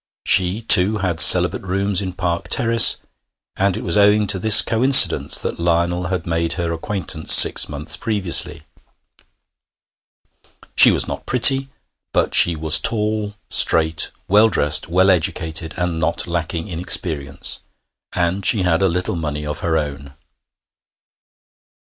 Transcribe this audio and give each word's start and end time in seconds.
She, 0.25 0.63
too, 0.63 0.97
had 0.97 1.19
celibate 1.19 1.61
rooms 1.61 2.01
in 2.01 2.13
Park 2.13 2.47
Terrace, 2.47 2.97
and 3.55 3.77
it 3.77 3.83
was 3.83 3.99
owing 3.99 4.25
to 4.25 4.39
this 4.39 4.63
coincidence 4.63 5.37
that 5.37 5.59
Lionel 5.59 6.05
had 6.07 6.25
made 6.25 6.53
her 6.53 6.73
acquaintance 6.73 7.31
six 7.35 7.69
months 7.69 7.97
previously. 7.97 8.63
She 10.75 10.89
was 10.89 11.07
not 11.07 11.27
pretty, 11.27 11.69
but 12.13 12.33
she 12.33 12.55
was 12.55 12.79
tall, 12.79 13.35
straight, 13.51 14.09
well 14.27 14.49
dressed, 14.49 14.87
well 14.87 15.11
educated, 15.11 15.75
and 15.77 15.99
not 15.99 16.25
lacking 16.25 16.67
in 16.67 16.79
experience; 16.79 17.59
and 18.13 18.43
she 18.43 18.63
had 18.63 18.81
a 18.81 18.87
little 18.87 19.15
money 19.15 19.45
of 19.45 19.59
her 19.59 19.77
own. 19.77 20.15